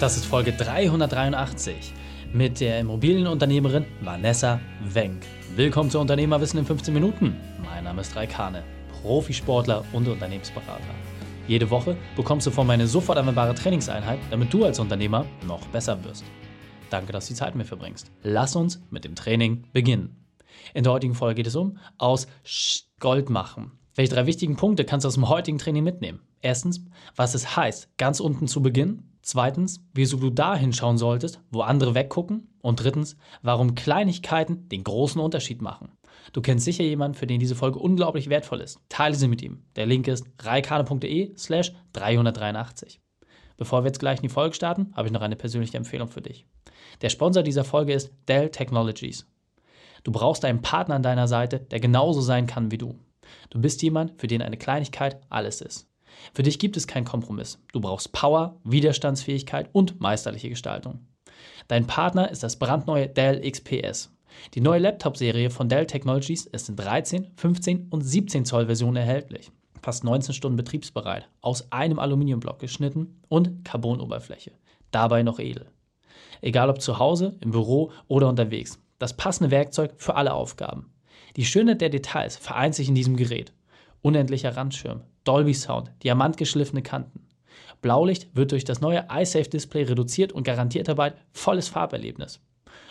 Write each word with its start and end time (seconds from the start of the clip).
Das 0.00 0.16
ist 0.16 0.24
Folge 0.24 0.54
383 0.54 1.92
mit 2.32 2.60
der 2.60 2.80
Immobilienunternehmerin 2.80 3.84
Vanessa 4.00 4.58
Wenk. 4.82 5.26
Willkommen 5.56 5.90
zu 5.90 6.00
Unternehmerwissen 6.00 6.58
in 6.58 6.64
15 6.64 6.94
Minuten. 6.94 7.36
Mein 7.62 7.84
Name 7.84 8.00
ist 8.00 8.16
Raikane, 8.16 8.64
Profisportler 9.02 9.84
und 9.92 10.08
Unternehmensberater. 10.08 10.80
Jede 11.46 11.68
Woche 11.68 11.98
bekommst 12.16 12.46
du 12.46 12.50
von 12.50 12.66
mir 12.66 12.72
eine 12.72 12.86
sofort 12.86 13.18
anwendbare 13.18 13.54
Trainingseinheit, 13.54 14.20
damit 14.30 14.50
du 14.54 14.64
als 14.64 14.78
Unternehmer 14.78 15.26
noch 15.46 15.66
besser 15.66 16.02
wirst. 16.02 16.24
Danke, 16.88 17.12
dass 17.12 17.26
du 17.26 17.34
die 17.34 17.38
Zeit 17.38 17.54
mir 17.54 17.66
verbringst. 17.66 18.10
Lass 18.22 18.56
uns 18.56 18.80
mit 18.88 19.04
dem 19.04 19.14
Training 19.14 19.64
beginnen. 19.74 20.16
In 20.72 20.84
der 20.84 20.94
heutigen 20.94 21.14
Folge 21.14 21.34
geht 21.34 21.46
es 21.46 21.56
um 21.56 21.76
aus 21.98 22.26
Gold 23.00 23.28
machen. 23.28 23.72
Welche 23.96 24.14
drei 24.14 24.24
wichtigen 24.24 24.56
Punkte 24.56 24.86
kannst 24.86 25.04
du 25.04 25.08
aus 25.08 25.14
dem 25.16 25.28
heutigen 25.28 25.58
Training 25.58 25.84
mitnehmen? 25.84 26.20
Erstens, 26.40 26.86
was 27.16 27.34
es 27.34 27.54
heißt, 27.54 27.98
ganz 27.98 28.20
unten 28.20 28.48
zu 28.48 28.62
beginnen. 28.62 29.09
Zweitens, 29.22 29.84
wieso 29.92 30.16
du 30.16 30.30
da 30.30 30.56
hinschauen 30.56 30.98
solltest, 30.98 31.40
wo 31.50 31.60
andere 31.60 31.94
weggucken. 31.94 32.48
Und 32.62 32.82
drittens, 32.82 33.16
warum 33.42 33.74
Kleinigkeiten 33.74 34.68
den 34.68 34.84
großen 34.84 35.20
Unterschied 35.20 35.62
machen. 35.62 35.92
Du 36.32 36.42
kennst 36.42 36.64
sicher 36.64 36.84
jemanden, 36.84 37.16
für 37.16 37.26
den 37.26 37.40
diese 37.40 37.54
Folge 37.54 37.78
unglaublich 37.78 38.28
wertvoll 38.28 38.60
ist. 38.60 38.80
Teile 38.88 39.14
sie 39.14 39.28
mit 39.28 39.42
ihm. 39.42 39.62
Der 39.76 39.86
Link 39.86 40.06
ist 40.08 40.26
reikane.de 40.40 41.34
slash 41.36 41.72
383. 41.94 43.00
Bevor 43.56 43.82
wir 43.82 43.88
jetzt 43.88 44.00
gleich 44.00 44.18
in 44.18 44.22
die 44.22 44.28
Folge 44.28 44.54
starten, 44.54 44.92
habe 44.94 45.08
ich 45.08 45.12
noch 45.12 45.22
eine 45.22 45.36
persönliche 45.36 45.76
Empfehlung 45.76 46.08
für 46.08 46.22
dich. 46.22 46.46
Der 47.02 47.08
Sponsor 47.08 47.42
dieser 47.42 47.64
Folge 47.64 47.92
ist 47.92 48.12
Dell 48.28 48.50
Technologies. 48.50 49.26
Du 50.02 50.12
brauchst 50.12 50.44
einen 50.44 50.62
Partner 50.62 50.94
an 50.94 51.02
deiner 51.02 51.28
Seite, 51.28 51.60
der 51.60 51.80
genauso 51.80 52.20
sein 52.20 52.46
kann 52.46 52.70
wie 52.70 52.78
du. 52.78 52.98
Du 53.50 53.60
bist 53.60 53.82
jemand, 53.82 54.18
für 54.20 54.26
den 54.26 54.42
eine 54.42 54.56
Kleinigkeit 54.56 55.20
alles 55.28 55.60
ist. 55.60 55.89
Für 56.34 56.42
dich 56.42 56.58
gibt 56.58 56.76
es 56.76 56.86
keinen 56.86 57.04
Kompromiss. 57.04 57.58
Du 57.72 57.80
brauchst 57.80 58.12
Power, 58.12 58.56
Widerstandsfähigkeit 58.64 59.68
und 59.72 60.00
meisterliche 60.00 60.48
Gestaltung. 60.48 61.00
Dein 61.68 61.86
Partner 61.86 62.30
ist 62.30 62.42
das 62.42 62.58
brandneue 62.58 63.08
Dell 63.08 63.40
XPS. 63.48 64.10
Die 64.54 64.60
neue 64.60 64.80
Laptop-Serie 64.80 65.50
von 65.50 65.68
Dell 65.68 65.86
Technologies 65.86 66.46
ist 66.46 66.68
in 66.68 66.76
13, 66.76 67.28
15 67.36 67.88
und 67.90 68.02
17 68.02 68.44
Zoll 68.44 68.66
Versionen 68.66 68.96
erhältlich. 68.96 69.50
Fast 69.82 70.04
19 70.04 70.34
Stunden 70.34 70.56
betriebsbereit, 70.56 71.28
aus 71.40 71.72
einem 71.72 71.98
Aluminiumblock 71.98 72.58
geschnitten 72.58 73.20
und 73.28 73.64
Carbonoberfläche. 73.64 74.52
Dabei 74.90 75.22
noch 75.22 75.38
edel. 75.38 75.66
Egal 76.42 76.70
ob 76.70 76.80
zu 76.80 76.98
Hause, 76.98 77.36
im 77.40 77.50
Büro 77.50 77.92
oder 78.08 78.28
unterwegs. 78.28 78.78
Das 78.98 79.16
passende 79.16 79.50
Werkzeug 79.50 79.92
für 79.96 80.14
alle 80.14 80.34
Aufgaben. 80.34 80.92
Die 81.36 81.44
Schönheit 81.44 81.80
der 81.80 81.88
Details 81.88 82.36
vereint 82.36 82.74
sich 82.74 82.88
in 82.88 82.94
diesem 82.94 83.16
Gerät. 83.16 83.52
Unendlicher 84.02 84.56
Randschirm, 84.56 85.02
Dolby 85.24 85.54
Sound, 85.54 85.92
diamantgeschliffene 86.02 86.82
Kanten. 86.82 87.26
Blaulicht 87.82 88.28
wird 88.34 88.52
durch 88.52 88.64
das 88.64 88.80
neue 88.80 89.06
iSafe 89.10 89.48
Display 89.48 89.84
reduziert 89.84 90.32
und 90.32 90.44
garantiert 90.44 90.88
dabei 90.88 91.14
volles 91.32 91.68
Farberlebnis. 91.68 92.40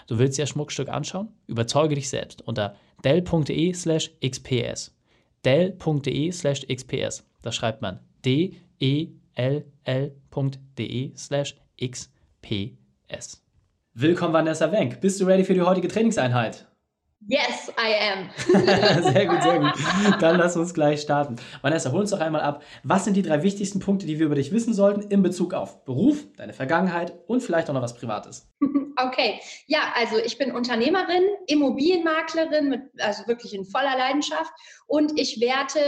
Du 0.07 0.17
willst 0.17 0.37
dir 0.37 0.43
das 0.43 0.49
Schmuckstück 0.49 0.89
anschauen? 0.89 1.29
Überzeuge 1.47 1.95
dich 1.95 2.09
selbst 2.09 2.41
unter 2.41 2.75
dell.de 3.03 3.73
slash 3.73 4.11
xps. 4.25 4.95
dell.de 5.45 6.31
slash 6.31 6.65
xps. 6.67 7.23
Da 7.41 7.51
schreibt 7.51 7.81
man 7.81 7.99
d-e-l-l.de 8.25 9.11
slash 11.15 11.55
xps. 11.81 13.43
Willkommen 13.93 14.33
Vanessa 14.33 14.71
Wenk. 14.71 15.01
Bist 15.01 15.21
du 15.21 15.25
ready 15.25 15.43
für 15.43 15.53
die 15.53 15.61
heutige 15.61 15.87
Trainingseinheit? 15.87 16.68
Yes, 17.27 17.71
I 17.77 17.93
am. 18.11 18.29
sehr 19.13 19.25
gut, 19.25 19.43
sehr 19.43 19.59
gut. 19.59 19.73
Dann 20.21 20.37
lass 20.37 20.55
uns 20.55 20.73
gleich 20.73 21.01
starten. 21.01 21.35
Vanessa, 21.61 21.91
hol 21.91 22.01
uns 22.01 22.11
doch 22.11 22.21
einmal 22.21 22.41
ab. 22.41 22.63
Was 22.83 23.03
sind 23.05 23.15
die 23.15 23.21
drei 23.21 23.43
wichtigsten 23.43 23.79
Punkte, 23.79 24.05
die 24.05 24.19
wir 24.19 24.25
über 24.25 24.35
dich 24.35 24.51
wissen 24.51 24.73
sollten 24.73 25.01
in 25.01 25.21
Bezug 25.21 25.53
auf 25.53 25.83
Beruf, 25.83 26.25
deine 26.37 26.53
Vergangenheit 26.53 27.13
und 27.27 27.41
vielleicht 27.41 27.69
auch 27.69 27.73
noch 27.73 27.81
was 27.81 27.95
Privates? 27.95 28.47
Okay, 29.01 29.39
ja, 29.67 29.93
also 29.95 30.17
ich 30.17 30.37
bin 30.37 30.51
Unternehmerin, 30.51 31.23
Immobilienmaklerin, 31.47 32.67
mit, 32.67 32.81
also 32.97 33.25
wirklich 33.27 33.53
in 33.53 33.63
voller 33.63 33.97
Leidenschaft 33.97 34.51
und 34.87 35.17
ich 35.17 35.39
werte 35.39 35.79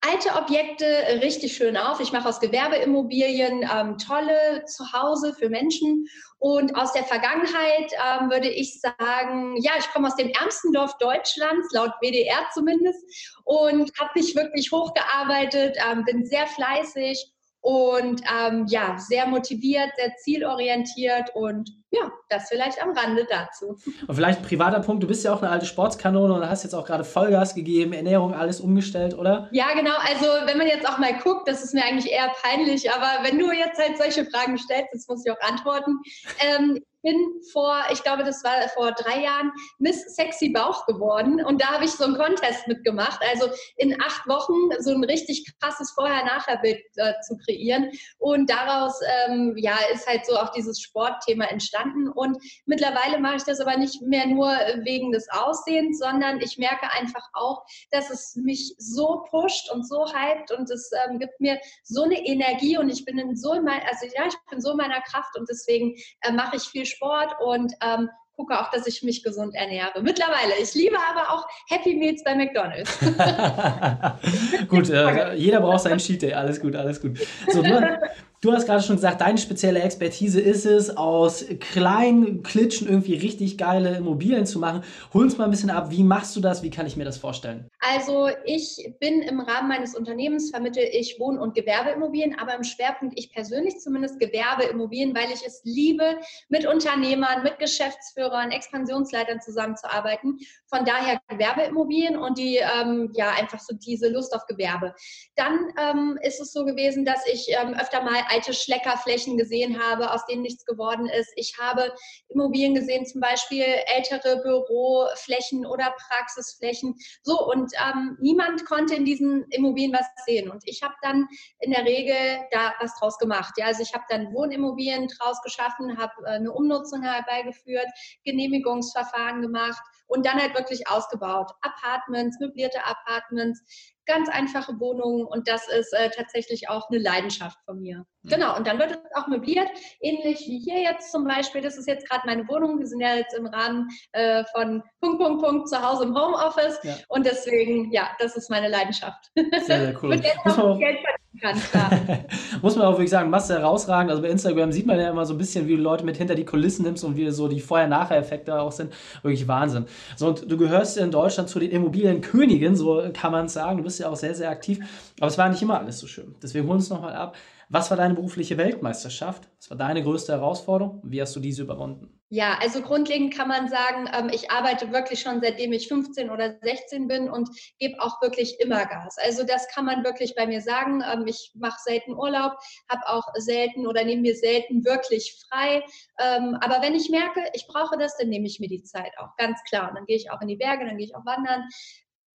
alte 0.00 0.34
Objekte 0.34 0.86
richtig 1.22 1.56
schön 1.56 1.76
auf. 1.76 2.00
Ich 2.00 2.12
mache 2.12 2.28
aus 2.28 2.40
Gewerbeimmobilien 2.40 3.62
ähm, 3.62 3.98
tolle 3.98 4.64
Zuhause 4.66 5.34
für 5.34 5.48
Menschen. 5.48 6.06
Und 6.38 6.76
aus 6.76 6.92
der 6.92 7.04
Vergangenheit 7.04 7.92
ähm, 7.92 8.30
würde 8.30 8.48
ich 8.48 8.80
sagen, 8.80 9.56
ja, 9.56 9.72
ich 9.78 9.88
komme 9.90 10.08
aus 10.08 10.16
dem 10.16 10.28
ärmsten 10.28 10.72
Dorf 10.72 10.96
Deutschlands, 10.98 11.72
laut 11.72 11.92
WDR 12.00 12.46
zumindest, 12.52 13.02
und 13.44 13.90
habe 13.98 14.10
mich 14.14 14.36
wirklich 14.36 14.70
hochgearbeitet, 14.70 15.76
ähm, 15.90 16.04
bin 16.04 16.24
sehr 16.26 16.46
fleißig 16.46 17.32
und 17.66 18.22
ähm, 18.32 18.66
ja, 18.68 18.96
sehr 18.96 19.26
motiviert, 19.26 19.90
sehr 19.96 20.14
zielorientiert 20.18 21.34
und 21.34 21.68
ja, 21.90 22.12
das 22.28 22.48
vielleicht 22.48 22.80
am 22.80 22.92
Rande 22.92 23.26
dazu. 23.28 23.76
Und 24.06 24.14
vielleicht 24.14 24.38
ein 24.38 24.44
privater 24.44 24.78
Punkt, 24.78 25.02
du 25.02 25.08
bist 25.08 25.24
ja 25.24 25.34
auch 25.34 25.42
eine 25.42 25.50
alte 25.50 25.66
Sportskanone 25.66 26.32
und 26.32 26.48
hast 26.48 26.62
jetzt 26.62 26.74
auch 26.74 26.86
gerade 26.86 27.02
Vollgas 27.02 27.56
gegeben, 27.56 27.92
Ernährung, 27.92 28.34
alles 28.34 28.60
umgestellt, 28.60 29.18
oder? 29.18 29.48
Ja, 29.50 29.74
genau. 29.74 29.96
Also 30.08 30.26
wenn 30.46 30.58
man 30.58 30.68
jetzt 30.68 30.88
auch 30.88 30.98
mal 30.98 31.18
guckt, 31.18 31.48
das 31.48 31.64
ist 31.64 31.74
mir 31.74 31.82
eigentlich 31.84 32.12
eher 32.12 32.30
peinlich, 32.40 32.88
aber 32.92 33.28
wenn 33.28 33.36
du 33.36 33.50
jetzt 33.50 33.80
halt 33.80 33.98
solche 33.98 34.30
Fragen 34.30 34.58
stellst, 34.58 34.90
das 34.92 35.08
muss 35.08 35.26
ich 35.26 35.32
auch 35.32 35.40
antworten. 35.40 35.98
Ähm, 36.38 36.78
bin 37.06 37.40
vor, 37.52 37.84
ich 37.92 38.02
glaube, 38.02 38.24
das 38.24 38.42
war 38.42 38.68
vor 38.74 38.90
drei 38.92 39.22
Jahren, 39.22 39.52
Miss 39.78 40.02
Sexy 40.16 40.50
Bauch 40.50 40.86
geworden. 40.86 41.42
Und 41.44 41.62
da 41.62 41.68
habe 41.68 41.84
ich 41.84 41.92
so 41.92 42.04
einen 42.04 42.16
Contest 42.16 42.66
mitgemacht. 42.66 43.20
Also 43.30 43.48
in 43.76 43.98
acht 44.02 44.26
Wochen 44.26 44.72
so 44.80 44.90
ein 44.90 45.04
richtig 45.04 45.46
krasses 45.60 45.92
Vorher-Nachher-Bild 45.92 46.82
äh, 46.96 47.12
zu 47.26 47.36
kreieren. 47.38 47.92
Und 48.18 48.50
daraus 48.50 48.98
ähm, 49.28 49.54
ja, 49.56 49.78
ist 49.94 50.06
halt 50.08 50.26
so 50.26 50.36
auch 50.36 50.50
dieses 50.50 50.80
Sportthema 50.80 51.44
entstanden. 51.44 52.08
Und 52.08 52.38
mittlerweile 52.66 53.20
mache 53.20 53.36
ich 53.36 53.44
das 53.44 53.60
aber 53.60 53.76
nicht 53.76 54.02
mehr 54.02 54.26
nur 54.26 54.48
wegen 54.82 55.12
des 55.12 55.28
Aussehens, 55.30 56.00
sondern 56.00 56.40
ich 56.40 56.58
merke 56.58 56.90
einfach 56.92 57.22
auch, 57.34 57.64
dass 57.92 58.10
es 58.10 58.34
mich 58.34 58.74
so 58.78 59.24
pusht 59.30 59.70
und 59.70 59.86
so 59.88 60.06
hypt 60.06 60.50
und 60.50 60.68
es 60.70 60.90
ähm, 61.04 61.20
gibt 61.20 61.40
mir 61.40 61.60
so 61.84 62.02
eine 62.02 62.26
Energie 62.26 62.76
und 62.78 62.88
ich 62.88 63.04
bin 63.04 63.18
in 63.18 63.36
so 63.36 63.52
in 63.52 63.62
mein, 63.62 63.80
also 63.82 64.06
ja, 64.06 64.26
ich 64.26 64.34
bin 64.50 64.60
so 64.60 64.72
in 64.72 64.78
meiner 64.78 65.00
Kraft 65.02 65.38
und 65.38 65.48
deswegen 65.48 65.94
äh, 66.22 66.32
mache 66.32 66.56
ich 66.56 66.62
viel 66.64 66.84
Sport 66.84 66.95
Sport 66.96 67.36
und 67.40 67.72
ähm, 67.82 68.08
gucke 68.36 68.58
auch, 68.58 68.70
dass 68.70 68.86
ich 68.86 69.02
mich 69.02 69.22
gesund 69.22 69.54
ernähre. 69.54 70.02
Mittlerweile. 70.02 70.52
Ich 70.60 70.74
liebe 70.74 70.96
aber 71.10 71.32
auch 71.32 71.46
Happy 71.68 71.94
Meals 71.94 72.22
bei 72.22 72.34
McDonald's. 72.34 72.98
gut, 74.68 74.90
äh, 74.90 75.34
jeder 75.34 75.60
braucht 75.60 75.80
seinen 75.80 75.98
Cheat 75.98 76.22
Day. 76.22 76.34
Alles 76.34 76.60
gut, 76.60 76.76
alles 76.76 77.00
gut. 77.00 77.18
So, 77.48 77.62
du, 77.62 77.98
Du 78.42 78.52
hast 78.52 78.66
gerade 78.66 78.82
schon 78.82 78.96
gesagt, 78.96 79.22
deine 79.22 79.38
spezielle 79.38 79.80
Expertise 79.80 80.38
ist 80.38 80.66
es, 80.66 80.94
aus 80.94 81.46
kleinen 81.58 82.42
Klitschen 82.42 82.86
irgendwie 82.86 83.14
richtig 83.14 83.56
geile 83.56 83.96
Immobilien 83.96 84.44
zu 84.44 84.58
machen. 84.58 84.84
Hol 85.14 85.24
uns 85.24 85.38
mal 85.38 85.44
ein 85.44 85.50
bisschen 85.50 85.70
ab, 85.70 85.90
wie 85.90 86.02
machst 86.02 86.36
du 86.36 86.40
das? 86.40 86.62
Wie 86.62 86.68
kann 86.68 86.86
ich 86.86 86.98
mir 86.98 87.06
das 87.06 87.16
vorstellen? 87.16 87.70
Also 87.80 88.28
ich 88.44 88.92
bin 89.00 89.22
im 89.22 89.40
Rahmen 89.40 89.68
meines 89.68 89.96
Unternehmens, 89.96 90.50
vermittle 90.50 90.86
ich 90.86 91.18
Wohn- 91.18 91.38
und 91.38 91.54
Gewerbeimmobilien, 91.54 92.38
aber 92.38 92.54
im 92.54 92.62
Schwerpunkt 92.62 93.18
ich 93.18 93.32
persönlich 93.32 93.78
zumindest 93.80 94.20
Gewerbeimmobilien, 94.20 95.14
weil 95.14 95.32
ich 95.32 95.40
es 95.46 95.62
liebe, 95.64 96.18
mit 96.50 96.66
Unternehmern, 96.66 97.42
mit 97.42 97.58
Geschäftsführern, 97.58 98.50
Expansionsleitern 98.50 99.40
zusammenzuarbeiten. 99.40 100.38
Von 100.66 100.84
daher 100.84 101.20
Gewerbeimmobilien 101.28 102.18
und 102.18 102.36
die, 102.36 102.56
ähm, 102.56 103.10
ja, 103.14 103.30
einfach 103.30 103.60
so 103.60 103.74
diese 103.74 104.10
Lust 104.10 104.34
auf 104.34 104.44
Gewerbe. 104.46 104.94
Dann 105.36 105.72
ähm, 105.80 106.18
ist 106.22 106.40
es 106.40 106.52
so 106.52 106.66
gewesen, 106.66 107.06
dass 107.06 107.26
ich 107.26 107.48
ähm, 107.48 107.74
öfter 107.74 108.02
mal 108.02 108.25
alte 108.28 108.52
Schleckerflächen 108.52 109.36
gesehen 109.36 109.80
habe, 109.80 110.12
aus 110.12 110.24
denen 110.26 110.42
nichts 110.42 110.64
geworden 110.64 111.06
ist. 111.06 111.32
Ich 111.36 111.56
habe 111.60 111.94
Immobilien 112.28 112.74
gesehen, 112.74 113.06
zum 113.06 113.20
Beispiel 113.20 113.64
ältere 113.64 114.42
Büroflächen 114.42 115.66
oder 115.66 115.94
Praxisflächen. 116.08 116.94
So, 117.22 117.46
und 117.46 117.72
ähm, 117.84 118.16
niemand 118.20 118.64
konnte 118.66 118.94
in 118.94 119.04
diesen 119.04 119.44
Immobilien 119.50 119.92
was 119.92 120.06
sehen. 120.24 120.50
Und 120.50 120.62
ich 120.66 120.82
habe 120.82 120.94
dann 121.02 121.26
in 121.60 121.70
der 121.70 121.84
Regel 121.84 122.16
da 122.50 122.74
was 122.80 122.98
draus 122.98 123.18
gemacht. 123.18 123.54
Ja, 123.56 123.66
also 123.66 123.82
ich 123.82 123.92
habe 123.94 124.04
dann 124.08 124.32
Wohnimmobilien 124.32 125.08
draus 125.08 125.40
geschaffen, 125.42 125.98
habe 125.98 126.12
äh, 126.24 126.36
eine 126.36 126.52
Umnutzung 126.52 127.02
herbeigeführt, 127.02 127.88
Genehmigungsverfahren 128.24 129.42
gemacht 129.42 129.82
und 130.06 130.26
dann 130.26 130.40
halt 130.40 130.54
wirklich 130.54 130.88
ausgebaut. 130.88 131.50
Apartments, 131.62 132.38
möblierte 132.40 132.84
Apartments, 132.84 133.62
ganz 134.06 134.28
einfache 134.28 134.78
Wohnungen 134.80 135.24
und 135.26 135.48
das 135.48 135.68
ist 135.68 135.92
äh, 135.92 136.10
tatsächlich 136.10 136.68
auch 136.68 136.88
eine 136.88 136.98
Leidenschaft 136.98 137.58
von 137.64 137.80
mir. 137.80 138.06
Mhm. 138.22 138.28
Genau, 138.28 138.56
und 138.56 138.66
dann 138.66 138.78
wird 138.78 138.92
es 138.92 138.98
auch 139.14 139.26
möbliert, 139.26 139.68
ähnlich 140.00 140.46
wie 140.46 140.58
hier 140.58 140.80
jetzt 140.80 141.12
zum 141.12 141.24
Beispiel. 141.24 141.60
Das 141.60 141.76
ist 141.76 141.86
jetzt 141.86 142.08
gerade 142.08 142.26
meine 142.26 142.48
Wohnung. 142.48 142.78
Wir 142.78 142.86
sind 142.86 143.00
ja 143.00 143.14
jetzt 143.14 143.34
im 143.34 143.46
Rahmen 143.46 143.88
äh, 144.12 144.44
von 144.54 144.82
Punkt, 145.00 145.18
Punkt, 145.18 145.42
Punkt 145.42 145.68
zu 145.68 145.82
Hause 145.82 146.04
im 146.04 146.14
Homeoffice 146.14 146.78
ja. 146.82 146.94
und 147.08 147.26
deswegen, 147.26 147.92
ja, 147.92 148.10
das 148.18 148.36
ist 148.36 148.50
meine 148.50 148.68
Leidenschaft. 148.68 149.30
Sehr, 149.34 149.92
sehr 149.92 150.02
cool. 150.02 150.22
Kann, 151.40 151.56
Muss 152.62 152.76
man 152.76 152.86
auch 152.86 152.92
wirklich 152.92 153.10
sagen, 153.10 153.30
machst 153.30 153.50
du 153.50 153.54
herausragend. 153.54 154.10
Also 154.10 154.22
bei 154.22 154.28
Instagram 154.28 154.72
sieht 154.72 154.86
man 154.86 154.98
ja 154.98 155.10
immer 155.10 155.26
so 155.26 155.34
ein 155.34 155.38
bisschen, 155.38 155.66
wie 155.66 155.76
du 155.76 155.82
Leute 155.82 156.04
mit 156.04 156.16
hinter 156.16 156.34
die 156.34 156.44
Kulissen 156.44 156.84
nimmst 156.84 157.04
und 157.04 157.16
wie 157.16 157.30
so 157.30 157.48
die 157.48 157.60
Vorher-Nachher-Effekte 157.60 158.58
auch 158.58 158.72
sind. 158.72 158.92
Wirklich 159.22 159.46
Wahnsinn. 159.48 159.86
So, 160.16 160.28
und 160.28 160.50
du 160.50 160.56
gehörst 160.56 160.96
in 160.96 161.10
Deutschland 161.10 161.48
zu 161.48 161.58
den 161.58 161.70
Immobilienkönigen, 161.70 162.76
so 162.76 163.02
kann 163.12 163.32
man 163.32 163.46
es 163.46 163.52
sagen. 163.52 163.78
Du 163.78 163.84
bist 163.84 163.98
ja 163.98 164.08
auch 164.08 164.16
sehr, 164.16 164.34
sehr 164.34 164.50
aktiv. 164.50 164.78
Aber 165.20 165.28
es 165.28 165.38
war 165.38 165.48
nicht 165.48 165.62
immer 165.62 165.78
alles 165.78 165.98
so 165.98 166.06
schön. 166.06 166.34
Deswegen 166.42 166.64
holen 166.64 166.72
wir 166.72 166.74
uns 166.76 166.90
nochmal 166.90 167.14
ab. 167.14 167.36
Was 167.68 167.90
war 167.90 167.96
deine 167.96 168.14
berufliche 168.14 168.58
Weltmeisterschaft? 168.58 169.48
Was 169.58 169.70
war 169.70 169.76
deine 169.76 170.02
größte 170.02 170.32
Herausforderung? 170.32 171.00
Wie 171.04 171.20
hast 171.20 171.34
du 171.34 171.40
diese 171.40 171.62
überwunden? 171.62 172.16
Ja, 172.28 172.58
also 172.60 172.82
grundlegend 172.82 173.34
kann 173.34 173.46
man 173.46 173.68
sagen, 173.68 174.08
ähm, 174.12 174.30
ich 174.32 174.50
arbeite 174.50 174.92
wirklich 174.92 175.20
schon 175.20 175.40
seitdem 175.40 175.72
ich 175.72 175.86
15 175.86 176.30
oder 176.30 176.58
16 176.60 177.06
bin 177.06 177.30
und 177.30 177.48
gebe 177.78 178.00
auch 178.00 178.20
wirklich 178.20 178.58
immer 178.60 178.84
Gas. 178.84 179.16
Also 179.18 179.44
das 179.44 179.68
kann 179.68 179.84
man 179.84 180.04
wirklich 180.04 180.34
bei 180.34 180.46
mir 180.46 180.60
sagen. 180.60 181.02
Ähm, 181.02 181.24
ich 181.26 181.52
mache 181.54 181.78
selten 181.84 182.14
Urlaub, 182.14 182.52
habe 182.88 183.08
auch 183.08 183.26
selten 183.36 183.86
oder 183.86 184.04
nehme 184.04 184.22
mir 184.22 184.36
selten 184.36 184.84
wirklich 184.84 185.36
frei. 185.48 185.84
Ähm, 186.20 186.56
aber 186.60 186.82
wenn 186.82 186.94
ich 186.96 187.10
merke, 187.10 187.40
ich 187.52 187.66
brauche 187.68 187.96
das, 187.96 188.16
dann 188.16 188.28
nehme 188.28 188.46
ich 188.46 188.58
mir 188.58 188.68
die 188.68 188.82
Zeit 188.82 189.12
auch, 189.18 189.36
ganz 189.36 189.60
klar. 189.68 189.88
Und 189.88 189.96
dann 189.96 190.06
gehe 190.06 190.16
ich 190.16 190.30
auch 190.30 190.40
in 190.40 190.48
die 190.48 190.56
Berge, 190.56 190.84
dann 190.84 190.98
gehe 190.98 191.06
ich 191.06 191.14
auch 191.14 191.26
wandern. 191.26 191.62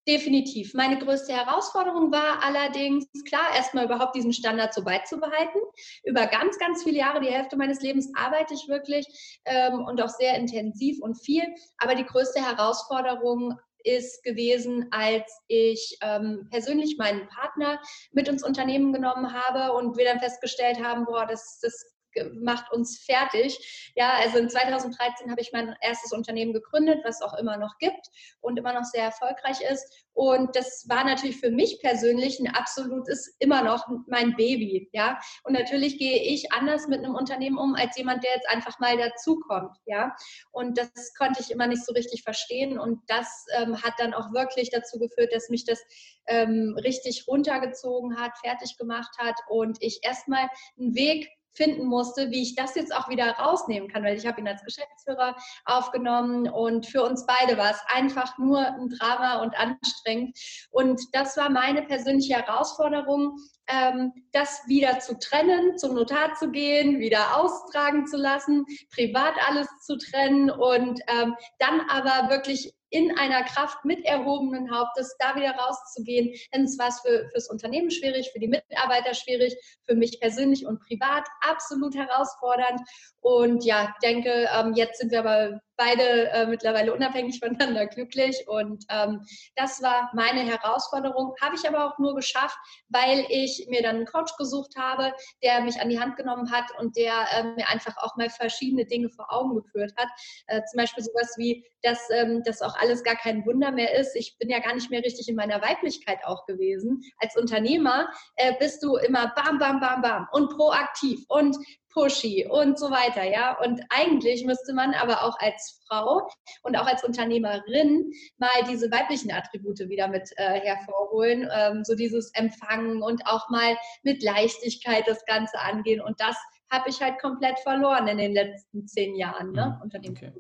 Definitiv. 0.08 0.74
Meine 0.74 0.98
größte 0.98 1.32
Herausforderung 1.32 2.12
war 2.12 2.44
allerdings, 2.44 3.06
klar, 3.28 3.56
erstmal 3.56 3.86
überhaupt 3.86 4.16
diesen 4.16 4.34
Standard 4.34 4.74
so 4.74 4.84
beizubehalten. 4.84 5.62
Über 6.04 6.26
ganz, 6.26 6.58
ganz 6.58 6.84
viele 6.84 6.98
Jahre, 6.98 7.22
die 7.22 7.30
Hälfte 7.30 7.56
meines 7.56 7.82
Lebens 7.82 8.12
arbeite 8.16 8.56
ich 8.56 8.68
wirklich 8.68 9.06
ähm, 9.46 9.86
und 9.86 10.02
auch 10.02 10.10
sehr 10.10 10.36
intensiv 10.38 11.00
und 11.02 11.24
viel. 11.24 11.44
Aber 11.78 11.94
die 11.94 12.06
größte 12.06 12.44
Herausforderung 12.44 13.60
ist 13.84 14.24
gewesen, 14.24 14.88
als 14.90 15.32
ich 15.48 15.98
ähm, 16.02 16.48
persönlich 16.50 16.98
meinen 16.98 17.28
Partner 17.28 17.80
mit 18.12 18.28
ins 18.28 18.44
Unternehmen 18.44 18.94
genommen 18.94 19.34
habe 19.34 19.74
und 19.74 19.98
wir 19.98 20.06
dann 20.06 20.20
festgestellt 20.20 20.84
haben, 20.84 21.06
boah, 21.06 21.28
das, 21.28 21.60
das 21.62 21.94
macht 22.34 22.72
uns 22.72 23.00
fertig. 23.00 23.92
Ja, 23.96 24.14
also 24.22 24.38
in 24.38 24.50
2013 24.50 25.30
habe 25.30 25.42
ich 25.42 25.52
mein 25.52 25.76
erstes 25.82 26.12
Unternehmen 26.12 26.54
gegründet, 26.54 27.00
was 27.04 27.22
auch 27.22 27.38
immer 27.38 27.58
noch 27.58 27.78
gibt 27.80 28.08
und 28.42 28.58
immer 28.58 28.74
noch 28.74 28.84
sehr 28.86 29.04
erfolgreich 29.04 29.62
ist. 29.62 30.06
Und 30.14 30.56
das 30.56 30.86
war 30.90 31.06
natürlich 31.06 31.38
für 31.38 31.52
mich 31.52 31.80
persönlich 31.82 32.40
ein 32.40 32.54
absolutes, 32.54 33.36
immer 33.40 33.64
noch 33.64 33.88
mein 34.08 34.36
Baby. 34.36 34.90
Ja, 34.92 35.20
und 35.44 35.54
natürlich 35.54 35.98
gehe 35.98 36.22
ich 36.22 36.52
anders 36.52 36.88
mit 36.88 37.00
einem 37.00 37.16
Unternehmen 37.16 37.58
um 37.58 37.76
als 37.76 37.98
jemand, 37.98 38.24
der 38.24 38.32
jetzt 38.36 38.50
einfach 38.50 38.80
mal 38.80 38.98
dazukommt. 38.98 39.78
Ja, 39.86 40.16
und 40.52 40.78
das 40.78 40.92
konnte 41.18 41.42
ich 41.42 41.52
immer 41.52 41.68
nicht 41.68 41.86
so 41.86 41.94
richtig 41.94 42.24
verstehen. 42.24 42.78
Und 42.78 43.00
das 43.08 43.46
ähm, 43.58 43.82
hat 43.82 43.94
dann 43.98 44.14
auch 44.14 44.34
wirklich 44.34 44.70
dazu 44.70 45.00
geführt, 45.00 45.34
dass 45.34 45.50
mich 45.50 45.66
das 45.66 45.80
ähm, 46.28 46.76
richtig 46.84 47.26
runtergezogen 47.28 48.20
hat, 48.20 48.38
fertig 48.44 48.78
gemacht 48.78 49.18
hat 49.18 49.36
und 49.48 49.78
ich 49.82 50.00
erstmal 50.04 50.48
einen 50.78 50.96
Weg 50.96 51.30
finden 51.54 51.86
musste, 51.86 52.32
wie 52.32 52.42
ich 52.42 52.56
das 52.56 52.76
jetzt 52.76 52.96
auch 52.96 53.10
wieder 53.10 53.32
rausnehmen 53.32 53.90
kann, 53.90 54.04
weil 54.04 54.18
ich 54.18 54.26
habe 54.26 54.40
ihn 54.40 54.48
als 54.48 54.64
Geschäftsführer 54.64 55.36
aufgenommen 55.66 56.50
und 56.50 56.86
für 56.86 57.04
uns 57.04 57.26
beide 57.26 57.58
war 57.58 57.72
es 57.72 57.82
einfach 57.88 58.38
nur 58.38 58.60
ein 58.60 58.90
Drama 58.90 59.42
und 59.42 59.56
anstrengend. 59.58 60.38
Und 60.72 61.02
das 61.14 61.38
war 61.38 61.50
meine 61.50 61.84
persönliche 61.84 62.36
Herausforderung, 62.36 63.38
ähm, 63.68 64.12
das 64.32 64.62
wieder 64.68 65.00
zu 65.00 65.18
trennen, 65.18 65.78
zum 65.78 65.96
Notar 65.96 66.34
zu 66.36 66.52
gehen, 66.52 67.00
wieder 67.00 67.38
austragen 67.38 68.08
zu 68.08 68.18
lassen, 68.18 68.66
privat 68.94 69.34
alles 69.48 69.68
zu 69.86 69.98
trennen 69.98 70.50
und 70.50 71.00
ähm, 71.08 71.36
dann 71.60 71.82
aber 71.90 72.30
wirklich 72.30 72.74
in 72.92 73.18
einer 73.18 73.44
Kraft 73.44 73.84
mit 73.86 74.06
erhobenen 74.06 74.70
Hauptes 74.70 75.16
da 75.18 75.36
wieder 75.36 75.52
rauszugehen. 75.52 76.36
Denn 76.54 76.66
es 76.66 76.78
war 76.78 76.92
für, 76.92 77.30
fürs 77.32 77.50
Unternehmen 77.50 77.90
schwierig, 77.90 78.30
für 78.32 78.40
die 78.40 78.50
Mitarbeiter 78.50 79.14
schwierig, 79.14 79.56
für 79.86 79.96
mich 79.96 80.20
persönlich 80.20 80.66
und 80.66 80.80
privat 80.82 81.26
absolut 81.42 81.96
herausfordernd. 81.96 82.82
Und 83.22 83.64
ja, 83.64 83.96
denke, 84.04 84.50
ähm, 84.54 84.74
jetzt 84.76 85.00
sind 85.00 85.12
wir 85.12 85.20
aber 85.20 85.62
beide 85.78 86.30
äh, 86.30 86.46
mittlerweile 86.48 86.94
unabhängig 86.94 87.40
voneinander 87.40 87.88
glücklich. 87.88 88.46
Und 88.48 88.86
ähm, 88.90 89.26
das 89.56 89.82
war 89.82 90.12
meine 90.14 90.42
Herausforderung. 90.42 91.34
Habe 91.42 91.56
ich 91.56 91.68
aber 91.68 91.86
auch 91.86 91.98
nur 92.00 92.16
geschafft, 92.16 92.58
weil 92.90 93.26
ich 93.30 93.68
mir 93.70 93.82
dann 93.82 93.98
einen 93.98 94.06
Coach 94.06 94.36
gesucht 94.38 94.76
habe, 94.78 95.14
der 95.44 95.62
mich 95.62 95.80
an 95.82 95.90
die 95.90 96.00
Hand 96.00 96.16
genommen 96.16 96.52
hat 96.52 96.66
und 96.80 96.96
der 96.96 97.14
äh, 97.34 97.44
mir 97.56 97.68
einfach 97.70 97.96
auch 97.98 98.16
mal 98.18 98.30
verschiedene 98.30 98.86
Dinge 98.86 99.10
vor 99.10 99.32
Augen 99.32 99.56
geführt 99.56 99.94
hat. 99.98 100.10
Äh, 100.48 100.62
zum 100.70 100.78
Beispiel 100.78 101.04
sowas 101.04 101.34
wie, 101.38 101.66
dass 101.82 102.10
ähm, 102.12 102.44
das 102.46 102.62
auch 102.62 102.76
alles 102.76 103.04
gar 103.04 103.16
kein 103.16 103.46
Wunder 103.46 103.72
mehr 103.72 103.98
ist. 103.98 104.16
Ich 104.16 104.38
bin 104.38 104.50
ja 104.50 104.60
gar 104.60 104.74
nicht 104.74 104.90
mehr 104.90 105.04
richtig 105.04 105.28
in 105.28 105.36
meiner 105.36 105.62
Weiblichkeit 105.62 106.20
auch 106.26 106.46
gewesen. 106.46 107.02
Als 107.20 107.36
Unternehmer 107.36 108.10
äh, 108.36 108.54
bist 108.60 108.84
du 108.84 108.98
immer 108.98 109.34
bam, 109.36 109.58
bam, 109.58 109.80
bam, 109.80 110.02
bam 110.02 110.28
und 110.32 110.50
proaktiv 110.56 111.26
und 111.28 111.58
pushy 111.94 112.48
und 112.50 112.80
so 112.80 112.90
weiter, 112.92 113.24
ja. 113.24 113.58
Und 113.64 113.82
eigentlich 113.90 114.46
müsste 114.46 114.74
man 114.74 114.94
aber 114.94 115.24
auch 115.24 115.38
als 115.40 115.82
Frau 115.88 116.28
und 116.64 116.78
auch 116.78 116.86
als 116.86 117.04
Unternehmerin 117.04 118.12
mal 118.38 118.50
diese 118.70 118.92
weiblichen 118.92 119.32
Attribute 119.32 119.80
wieder 119.90 120.08
mit 120.08 120.30
äh, 120.38 120.60
hervorholen, 120.62 121.50
ähm, 121.54 121.84
so 121.84 121.96
dieses 121.96 122.34
Empfangen 122.34 123.02
und 123.02 123.26
auch 123.26 123.50
mal 123.50 123.78
mit 124.04 124.24
Leichtigkeit 124.24 125.08
das 125.08 125.26
Ganze 125.26 125.60
angehen 125.60 126.02
und 126.02 126.20
das 126.20 126.38
habe 126.72 126.90
ich 126.90 127.02
halt 127.02 127.20
komplett 127.20 127.60
verloren 127.60 128.08
in 128.08 128.18
den 128.18 128.34
letzten 128.34 128.88
zehn 128.88 129.16
Jahren 129.16 129.52
ne, 129.52 129.76
mhm. 129.76 129.84
unter 129.84 130.00
dem 130.00 130.14
okay. 130.14 130.32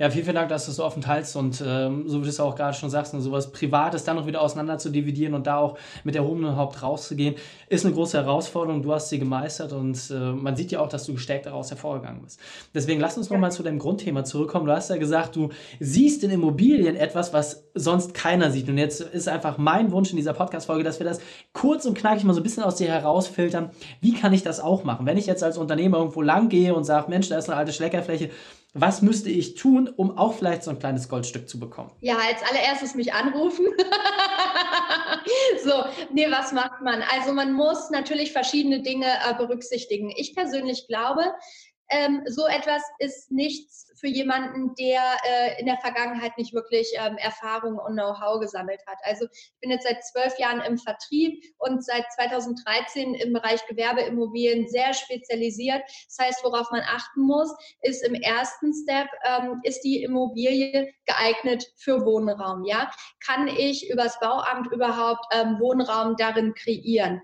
Ja, 0.00 0.10
vielen, 0.10 0.24
vielen 0.24 0.34
Dank, 0.34 0.48
dass 0.48 0.64
du 0.64 0.72
es 0.72 0.76
so 0.76 0.84
offen 0.84 1.00
teilst 1.00 1.36
und 1.36 1.62
ähm, 1.64 2.08
so 2.08 2.18
wie 2.18 2.24
du 2.24 2.28
es 2.28 2.40
auch 2.40 2.56
gerade 2.56 2.76
schon 2.76 2.90
sagst, 2.90 3.14
ne, 3.14 3.20
sowas 3.20 3.52
Privates 3.52 4.04
dann 4.04 4.16
noch 4.16 4.26
wieder 4.26 4.40
auseinander 4.40 4.78
zu 4.78 4.90
dividieren 4.90 5.32
und 5.34 5.46
da 5.46 5.58
auch 5.58 5.78
mit 6.04 6.16
erhobenem 6.16 6.56
Haupt 6.56 6.82
rauszugehen, 6.82 7.36
ist 7.68 7.84
eine 7.84 7.94
große 7.94 8.18
Herausforderung. 8.18 8.82
Du 8.82 8.92
hast 8.92 9.10
sie 9.10 9.18
gemeistert 9.18 9.72
und 9.72 10.10
äh, 10.10 10.32
man 10.32 10.56
sieht 10.56 10.72
ja 10.72 10.80
auch, 10.80 10.88
dass 10.88 11.04
du 11.04 11.14
gestärkt 11.14 11.46
daraus 11.46 11.70
hervorgegangen 11.70 12.22
bist. 12.22 12.40
Deswegen 12.74 13.00
lass 13.00 13.16
uns 13.16 13.28
ja. 13.28 13.34
nochmal 13.34 13.52
zu 13.52 13.62
deinem 13.62 13.78
Grundthema 13.78 14.24
zurückkommen. 14.24 14.66
Du 14.66 14.72
hast 14.72 14.90
ja 14.90 14.96
gesagt, 14.96 15.36
du 15.36 15.50
siehst 15.78 16.24
in 16.24 16.30
Immobilien 16.30 16.96
etwas, 16.96 17.32
was 17.32 17.68
sonst 17.74 18.12
keiner 18.12 18.50
sieht. 18.50 18.68
Und 18.68 18.76
jetzt 18.78 19.00
ist 19.00 19.28
einfach 19.28 19.56
mein 19.56 19.92
Wunsch 19.92 20.10
in 20.10 20.16
dieser 20.16 20.32
Podcast-Folge, 20.32 20.82
dass 20.82 20.98
wir 20.98 21.06
das 21.06 21.20
kurz 21.52 21.86
und 21.86 21.96
knackig 21.96 22.24
mal 22.24 22.34
so 22.34 22.40
ein 22.40 22.42
bisschen 22.42 22.64
aus 22.64 22.76
dir 22.76 22.88
herausfiltern. 22.88 23.70
Wie 24.00 24.14
kann 24.14 24.32
ich 24.32 24.42
das 24.42 24.58
auch 24.58 24.82
machen? 24.82 25.06
Wenn 25.06 25.16
ich 25.16 25.26
jetzt 25.26 25.44
als 25.44 25.56
Unternehmer 25.56 25.69
irgendwo 25.78 26.22
lang 26.22 26.48
gehe 26.48 26.74
und 26.74 26.84
sage, 26.84 27.10
Mensch, 27.10 27.28
da 27.28 27.38
ist 27.38 27.48
eine 27.48 27.58
alte 27.58 27.72
Schleckerfläche, 27.72 28.30
was 28.72 29.02
müsste 29.02 29.30
ich 29.30 29.56
tun, 29.56 29.88
um 29.88 30.16
auch 30.16 30.34
vielleicht 30.34 30.62
so 30.62 30.70
ein 30.70 30.78
kleines 30.78 31.08
Goldstück 31.08 31.48
zu 31.48 31.58
bekommen? 31.58 31.90
Ja, 32.00 32.16
als 32.16 32.40
allererstes 32.48 32.94
mich 32.94 33.12
anrufen. 33.12 33.66
so, 35.64 35.84
nee, 36.12 36.30
was 36.30 36.52
macht 36.52 36.80
man? 36.80 37.02
Also 37.12 37.32
man 37.32 37.52
muss 37.52 37.90
natürlich 37.90 38.32
verschiedene 38.32 38.80
Dinge 38.82 39.06
äh, 39.06 39.34
berücksichtigen. 39.36 40.12
Ich 40.16 40.36
persönlich 40.36 40.86
glaube, 40.86 41.34
ähm, 41.90 42.22
so 42.26 42.46
etwas 42.46 42.82
ist 43.00 43.32
nichts 43.32 43.89
für 44.00 44.08
jemanden, 44.08 44.74
der 44.74 45.02
äh, 45.24 45.60
in 45.60 45.66
der 45.66 45.76
Vergangenheit 45.78 46.36
nicht 46.38 46.54
wirklich 46.54 46.92
ähm, 46.96 47.18
Erfahrung 47.18 47.78
und 47.78 47.92
Know-how 47.92 48.40
gesammelt 48.40 48.80
hat. 48.86 48.98
Also 49.02 49.26
ich 49.32 49.60
bin 49.60 49.70
jetzt 49.70 49.86
seit 49.86 50.02
zwölf 50.04 50.38
Jahren 50.38 50.60
im 50.62 50.78
Vertrieb 50.78 51.44
und 51.58 51.84
seit 51.84 52.10
2013 52.14 53.14
im 53.14 53.32
Bereich 53.32 53.64
Gewerbeimmobilien 53.66 54.68
sehr 54.68 54.94
spezialisiert. 54.94 55.82
Das 56.06 56.26
heißt, 56.26 56.44
worauf 56.44 56.70
man 56.70 56.82
achten 56.82 57.22
muss, 57.22 57.54
ist 57.82 58.02
im 58.02 58.14
ersten 58.14 58.72
Step, 58.72 59.08
ähm, 59.24 59.60
ist 59.62 59.82
die 59.82 60.02
Immobilie 60.02 60.92
geeignet 61.06 61.66
für 61.76 62.04
Wohnraum? 62.04 62.64
Ja, 62.64 62.90
kann 63.24 63.48
ich 63.48 63.90
übers 63.90 64.18
Bauamt 64.20 64.72
überhaupt 64.72 65.24
ähm, 65.32 65.58
Wohnraum 65.60 66.16
darin 66.16 66.54
kreieren? 66.54 67.20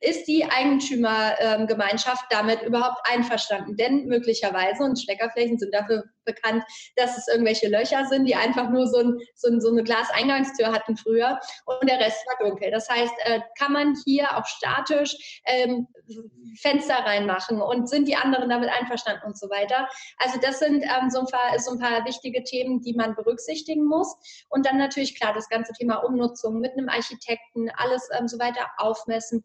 Ist 0.00 0.26
die 0.26 0.44
Eigentümergemeinschaft 0.44 2.24
damit 2.30 2.62
überhaupt 2.62 3.00
einverstanden? 3.04 3.76
Denn 3.76 4.06
möglicherweise, 4.06 4.82
und 4.84 4.98
Steckerflächen 4.98 5.58
sind 5.58 5.74
dafür 5.74 6.04
bekannt, 6.24 6.64
dass 6.96 7.16
es 7.16 7.28
irgendwelche 7.28 7.68
Löcher 7.68 8.06
sind, 8.06 8.26
die 8.26 8.34
einfach 8.34 8.70
nur 8.70 8.86
so, 8.86 8.98
ein, 8.98 9.18
so, 9.34 9.48
ein, 9.48 9.60
so 9.60 9.70
eine 9.70 9.82
Glaseingangstür 9.82 10.72
hatten 10.72 10.96
früher 10.96 11.38
und 11.66 11.88
der 11.88 12.00
Rest 12.00 12.24
war 12.26 12.48
dunkel. 12.48 12.70
Das 12.70 12.88
heißt, 12.88 13.14
äh, 13.24 13.40
kann 13.58 13.72
man 13.72 13.96
hier 14.04 14.36
auch 14.36 14.46
statisch 14.46 15.40
ähm, 15.44 15.86
Fenster 16.60 16.94
reinmachen 16.94 17.60
und 17.60 17.88
sind 17.88 18.08
die 18.08 18.16
anderen 18.16 18.48
damit 18.48 18.70
einverstanden 18.70 19.26
und 19.26 19.38
so 19.38 19.48
weiter. 19.50 19.88
Also 20.18 20.38
das 20.40 20.58
sind 20.58 20.82
ähm, 20.82 21.10
so, 21.10 21.20
ein 21.20 21.26
paar, 21.26 21.58
so 21.58 21.72
ein 21.72 21.78
paar 21.78 22.04
wichtige 22.04 22.42
Themen, 22.42 22.80
die 22.80 22.94
man 22.94 23.14
berücksichtigen 23.14 23.84
muss. 23.84 24.16
Und 24.48 24.66
dann 24.66 24.78
natürlich 24.78 25.18
klar 25.18 25.32
das 25.34 25.48
ganze 25.48 25.72
Thema 25.72 25.96
Umnutzung 25.96 26.60
mit 26.60 26.72
einem 26.72 26.88
Architekten, 26.88 27.70
alles 27.76 28.08
ähm, 28.18 28.28
so 28.28 28.38
weiter 28.38 28.66
aufmessen 28.78 29.44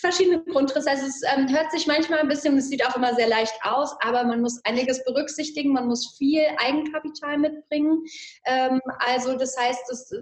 verschiedene 0.00 0.42
Grundrisse. 0.44 0.90
Also 0.90 1.06
es 1.06 1.20
ähm, 1.34 1.48
hört 1.54 1.70
sich 1.70 1.86
manchmal 1.86 2.20
ein 2.20 2.28
bisschen, 2.28 2.56
es 2.56 2.68
sieht 2.68 2.84
auch 2.86 2.96
immer 2.96 3.14
sehr 3.14 3.28
leicht 3.28 3.54
aus, 3.62 3.94
aber 4.00 4.24
man 4.24 4.40
muss 4.40 4.60
einiges 4.64 5.04
berücksichtigen, 5.04 5.72
man 5.72 5.86
muss 5.88 6.16
viel 6.16 6.42
Eigenkapital 6.58 7.38
mitbringen. 7.38 8.04
Ähm, 8.44 8.80
also 8.98 9.36
das 9.36 9.56
heißt, 9.58 9.82
das, 9.88 10.12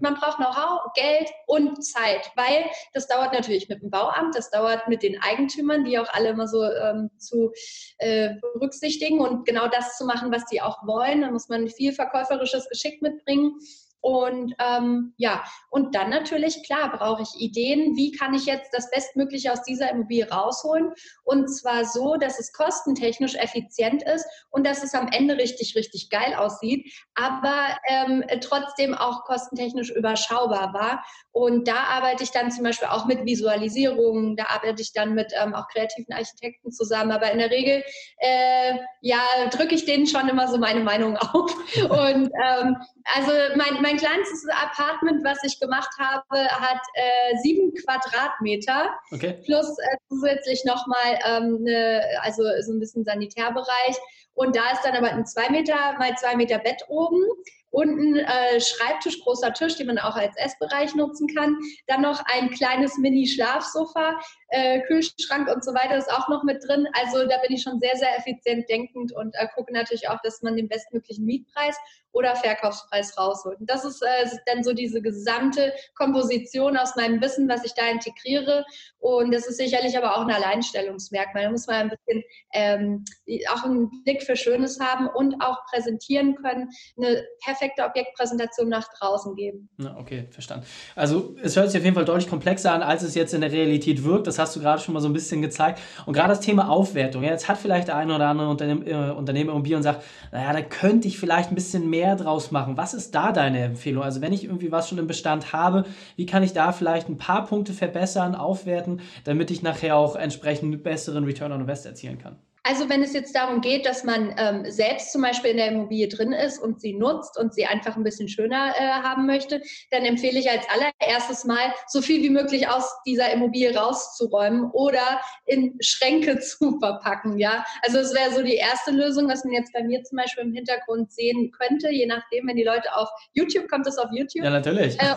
man 0.00 0.14
braucht 0.14 0.36
Know-how, 0.36 0.92
Geld 0.94 1.30
und 1.46 1.82
Zeit, 1.84 2.30
weil 2.36 2.64
das 2.92 3.08
dauert 3.08 3.32
natürlich 3.32 3.68
mit 3.68 3.82
dem 3.82 3.90
Bauamt, 3.90 4.34
das 4.34 4.50
dauert 4.50 4.88
mit 4.88 5.02
den 5.02 5.20
Eigentümern, 5.20 5.84
die 5.84 5.98
auch 5.98 6.12
alle 6.12 6.30
immer 6.30 6.46
so 6.46 6.62
ähm, 6.62 7.10
zu 7.18 7.52
äh, 7.98 8.34
berücksichtigen 8.54 9.20
und 9.20 9.44
genau 9.44 9.68
das 9.68 9.96
zu 9.96 10.04
machen, 10.04 10.30
was 10.32 10.44
die 10.46 10.62
auch 10.62 10.86
wollen. 10.86 11.22
Da 11.22 11.30
muss 11.30 11.48
man 11.48 11.68
viel 11.68 11.92
verkäuferisches 11.92 12.68
Geschick 12.68 13.02
mitbringen. 13.02 13.58
Und 14.00 14.54
ähm, 14.58 15.12
ja, 15.16 15.44
und 15.70 15.94
dann 15.94 16.10
natürlich, 16.10 16.62
klar, 16.64 16.96
brauche 16.96 17.22
ich 17.22 17.40
Ideen, 17.40 17.96
wie 17.96 18.12
kann 18.12 18.32
ich 18.32 18.46
jetzt 18.46 18.72
das 18.72 18.90
Bestmögliche 18.90 19.52
aus 19.52 19.62
dieser 19.62 19.90
Immobilie 19.90 20.30
rausholen. 20.30 20.92
Und 21.24 21.48
zwar 21.48 21.84
so, 21.84 22.16
dass 22.16 22.38
es 22.38 22.52
kostentechnisch 22.52 23.34
effizient 23.34 24.02
ist 24.02 24.24
und 24.50 24.66
dass 24.66 24.84
es 24.84 24.94
am 24.94 25.08
Ende 25.08 25.36
richtig, 25.36 25.74
richtig 25.74 26.10
geil 26.10 26.34
aussieht, 26.34 26.92
aber 27.14 27.76
ähm, 27.88 28.24
trotzdem 28.40 28.94
auch 28.94 29.24
kostentechnisch 29.24 29.90
überschaubar 29.90 30.72
war. 30.72 31.04
Und 31.32 31.68
da 31.68 31.84
arbeite 31.84 32.24
ich 32.24 32.30
dann 32.30 32.50
zum 32.50 32.64
Beispiel 32.64 32.88
auch 32.88 33.06
mit 33.06 33.24
Visualisierungen, 33.24 34.36
da 34.36 34.46
arbeite 34.46 34.82
ich 34.82 34.92
dann 34.92 35.14
mit 35.14 35.32
ähm, 35.40 35.54
auch 35.54 35.68
kreativen 35.68 36.12
Architekten 36.12 36.72
zusammen. 36.72 37.12
Aber 37.12 37.30
in 37.30 37.38
der 37.38 37.50
Regel, 37.50 37.84
äh, 38.18 38.74
ja, 39.00 39.20
drücke 39.50 39.74
ich 39.74 39.84
denen 39.84 40.06
schon 40.06 40.28
immer 40.28 40.48
so 40.48 40.58
meine 40.58 40.80
Meinung 40.80 41.16
auf. 41.16 41.54
Und 41.90 42.30
ähm, 42.44 42.76
also 43.14 43.32
mein, 43.56 43.80
mein 43.82 43.87
kleinstes 43.96 44.46
Apartment, 44.48 45.24
was 45.24 45.42
ich 45.44 45.58
gemacht 45.58 45.90
habe, 45.98 46.48
hat 46.48 46.80
äh, 46.94 47.36
sieben 47.42 47.72
Quadratmeter 47.74 48.94
okay. 49.10 49.40
plus 49.44 49.78
äh, 49.78 49.96
zusätzlich 50.08 50.64
nochmal 50.64 51.18
ähm, 51.26 51.58
eine, 51.60 52.02
also 52.22 52.42
so 52.62 52.72
ein 52.72 52.80
bisschen 52.80 53.04
Sanitärbereich. 53.04 53.96
Und 54.34 54.54
da 54.54 54.70
ist 54.72 54.82
dann 54.84 54.94
aber 54.94 55.08
ein 55.08 55.26
zwei 55.26 55.48
Meter 55.50 55.74
mal 55.98 56.14
zwei 56.16 56.36
Meter 56.36 56.58
Bett 56.58 56.84
oben 56.88 57.20
Unten 57.70 58.16
äh, 58.16 58.60
Schreibtisch, 58.60 59.20
großer 59.20 59.52
Tisch, 59.52 59.76
den 59.76 59.88
man 59.88 59.98
auch 59.98 60.16
als 60.16 60.36
Essbereich 60.36 60.94
nutzen 60.94 61.26
kann. 61.34 61.56
Dann 61.86 62.02
noch 62.02 62.22
ein 62.26 62.50
kleines 62.50 62.96
Mini-Schlafsofa, 62.98 64.18
äh, 64.48 64.80
Kühlschrank 64.82 65.48
und 65.48 65.64
so 65.64 65.74
weiter 65.74 65.96
ist 65.96 66.10
auch 66.10 66.28
noch 66.28 66.44
mit 66.44 66.62
drin. 66.66 66.86
Also 66.92 67.26
da 67.26 67.38
bin 67.38 67.54
ich 67.54 67.62
schon 67.62 67.78
sehr, 67.80 67.96
sehr 67.96 68.16
effizient 68.18 68.68
denkend 68.68 69.12
und 69.12 69.34
äh, 69.34 69.46
gucke 69.54 69.72
natürlich 69.72 70.08
auch, 70.08 70.20
dass 70.22 70.42
man 70.42 70.56
den 70.56 70.68
bestmöglichen 70.68 71.24
Mietpreis 71.24 71.76
oder 72.12 72.34
Verkaufspreis 72.34 73.16
rausholt. 73.18 73.60
Und 73.60 73.70
das 73.70 73.84
ist 73.84 74.02
äh, 74.02 74.26
dann 74.46 74.64
so 74.64 74.72
diese 74.72 75.02
gesamte 75.02 75.72
Komposition 75.94 76.76
aus 76.76 76.96
meinem 76.96 77.20
Wissen, 77.20 77.48
was 77.48 77.64
ich 77.64 77.74
da 77.74 77.86
integriere. 77.88 78.64
Und 78.98 79.32
das 79.32 79.46
ist 79.46 79.58
sicherlich 79.58 79.96
aber 79.96 80.16
auch 80.16 80.22
ein 80.22 80.30
Alleinstellungsmerkmal. 80.30 81.44
Da 81.44 81.50
muss 81.50 81.66
man 81.66 81.76
ein 81.76 81.90
bisschen 81.90 82.24
ähm, 82.54 83.04
auch 83.52 83.64
einen 83.64 83.90
Blick 84.04 84.22
für 84.22 84.36
Schönes 84.36 84.80
haben 84.80 85.06
und 85.08 85.40
auch 85.42 85.64
präsentieren 85.66 86.34
können, 86.36 86.70
eine 86.96 87.24
Objektpräsentation 87.60 88.68
nach 88.68 88.88
draußen 88.98 89.34
geben. 89.34 89.68
Ja, 89.78 89.96
okay, 89.98 90.28
verstanden. 90.30 90.66
Also 90.94 91.34
es 91.42 91.56
hört 91.56 91.70
sich 91.70 91.78
auf 91.78 91.84
jeden 91.84 91.94
Fall 91.94 92.04
deutlich 92.04 92.28
komplexer 92.28 92.72
an, 92.72 92.82
als 92.82 93.02
es 93.02 93.14
jetzt 93.14 93.34
in 93.34 93.40
der 93.40 93.52
Realität 93.52 94.04
wirkt. 94.04 94.26
Das 94.26 94.38
hast 94.38 94.56
du 94.56 94.60
gerade 94.60 94.80
schon 94.80 94.94
mal 94.94 95.00
so 95.00 95.08
ein 95.08 95.12
bisschen 95.12 95.42
gezeigt. 95.42 95.80
Und 96.06 96.12
gerade 96.12 96.30
das 96.30 96.40
Thema 96.40 96.68
Aufwertung. 96.68 97.22
Ja, 97.22 97.30
jetzt 97.30 97.48
hat 97.48 97.58
vielleicht 97.58 97.88
der 97.88 97.96
eine 97.96 98.14
oder 98.14 98.28
andere 98.28 98.48
Unternehmen, 98.48 98.86
äh, 98.86 99.10
Unternehmer 99.10 99.52
Immobilien 99.52 99.78
und 99.78 99.82
sagt, 99.82 100.04
naja, 100.32 100.52
da 100.52 100.62
könnte 100.62 101.08
ich 101.08 101.18
vielleicht 101.18 101.50
ein 101.50 101.54
bisschen 101.54 101.88
mehr 101.90 102.16
draus 102.16 102.50
machen. 102.50 102.76
Was 102.76 102.94
ist 102.94 103.14
da 103.14 103.32
deine 103.32 103.60
Empfehlung? 103.60 104.02
Also 104.02 104.20
wenn 104.20 104.32
ich 104.32 104.44
irgendwie 104.44 104.72
was 104.72 104.88
schon 104.88 104.98
im 104.98 105.06
Bestand 105.06 105.52
habe, 105.52 105.84
wie 106.16 106.26
kann 106.26 106.42
ich 106.42 106.52
da 106.52 106.72
vielleicht 106.72 107.08
ein 107.08 107.18
paar 107.18 107.46
Punkte 107.46 107.72
verbessern, 107.72 108.34
aufwerten, 108.34 109.00
damit 109.24 109.50
ich 109.50 109.62
nachher 109.62 109.96
auch 109.96 110.16
entsprechend 110.16 110.82
besseren 110.82 111.24
Return 111.24 111.52
on 111.52 111.60
Invest 111.60 111.86
erzielen 111.86 112.18
kann? 112.18 112.36
Also 112.68 112.90
wenn 112.90 113.02
es 113.02 113.14
jetzt 113.14 113.34
darum 113.34 113.62
geht, 113.62 113.86
dass 113.86 114.04
man 114.04 114.34
ähm, 114.36 114.70
selbst 114.70 115.10
zum 115.10 115.22
Beispiel 115.22 115.52
in 115.52 115.56
der 115.56 115.68
Immobilie 115.68 116.06
drin 116.06 116.32
ist 116.32 116.58
und 116.58 116.82
sie 116.82 116.92
nutzt 116.92 117.38
und 117.38 117.54
sie 117.54 117.64
einfach 117.64 117.96
ein 117.96 118.04
bisschen 118.04 118.28
schöner 118.28 118.74
äh, 118.76 118.82
haben 118.82 119.24
möchte, 119.24 119.62
dann 119.90 120.04
empfehle 120.04 120.38
ich 120.38 120.50
als 120.50 120.66
allererstes 120.68 121.46
mal, 121.46 121.72
so 121.86 122.02
viel 122.02 122.22
wie 122.22 122.28
möglich 122.28 122.68
aus 122.68 122.84
dieser 123.06 123.32
Immobilie 123.32 123.74
rauszuräumen 123.74 124.70
oder 124.72 125.22
in 125.46 125.78
Schränke 125.80 126.38
zu 126.40 126.78
verpacken. 126.78 127.38
Ja, 127.38 127.64
also 127.86 128.00
es 128.00 128.14
wäre 128.14 128.34
so 128.34 128.42
die 128.42 128.56
erste 128.56 128.90
Lösung, 128.90 129.30
was 129.30 129.44
man 129.44 129.54
jetzt 129.54 129.72
bei 129.72 129.82
mir 129.82 130.02
zum 130.04 130.18
Beispiel 130.18 130.44
im 130.44 130.52
Hintergrund 130.52 131.10
sehen 131.10 131.50
könnte, 131.50 131.88
je 131.90 132.04
nachdem, 132.04 132.48
wenn 132.48 132.56
die 132.56 132.64
Leute 132.64 132.94
auf 132.94 133.08
YouTube 133.32 133.66
kommt, 133.68 133.86
es 133.86 133.96
auf 133.96 134.10
YouTube. 134.12 134.44
Ja, 134.44 134.50
natürlich. 134.50 135.00
Äh, 135.00 135.14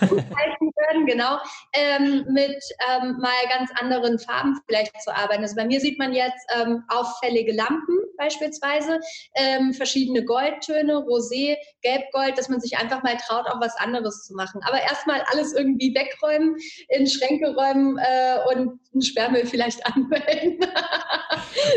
würden, 0.92 1.06
genau, 1.06 1.38
ähm, 1.74 2.26
mit 2.30 2.64
ähm, 2.90 3.18
mal 3.20 3.32
ganz 3.50 3.72
anderen 3.80 4.20
Farben 4.20 4.60
vielleicht 4.68 5.00
zu 5.02 5.16
arbeiten. 5.16 5.44
Also 5.44 5.56
bei 5.56 5.66
mir 5.66 5.80
sieht 5.80 6.00
man 6.00 6.14
jetzt 6.14 6.46
ähm, 6.56 6.84
auffällig 6.88 7.41
auffällige 7.42 7.54
Lampen 7.54 7.98
beispielsweise, 8.18 9.00
ähm, 9.36 9.74
verschiedene 9.74 10.24
Goldtöne, 10.24 10.94
Rosé, 10.94 11.58
Gelbgold, 11.82 12.38
dass 12.38 12.50
man 12.50 12.60
sich 12.60 12.78
einfach 12.78 13.02
mal 13.04 13.18
traut, 13.18 13.48
auch 13.48 13.60
was 13.60 13.76
anderes 13.78 14.26
zu 14.26 14.36
machen. 14.36 14.62
Aber 14.64 14.80
erstmal 14.80 15.22
alles 15.32 15.54
irgendwie 15.54 15.96
wegräumen, 15.96 16.56
in 16.90 17.08
Schränke 17.08 17.56
räumen 17.56 17.98
äh, 17.98 18.54
und 18.54 18.80
einen 18.94 19.02
Sperrmüll 19.02 19.46
vielleicht 19.46 19.86
anmelden. 19.96 20.60